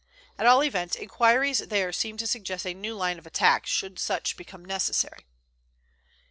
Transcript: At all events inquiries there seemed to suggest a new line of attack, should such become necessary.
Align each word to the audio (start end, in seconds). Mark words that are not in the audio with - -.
At 0.39 0.47
all 0.47 0.63
events 0.63 0.95
inquiries 0.95 1.59
there 1.59 1.93
seemed 1.93 2.17
to 2.17 2.25
suggest 2.25 2.65
a 2.65 2.73
new 2.73 2.95
line 2.95 3.19
of 3.19 3.27
attack, 3.27 3.67
should 3.67 3.99
such 3.99 4.35
become 4.35 4.65
necessary. 4.65 5.27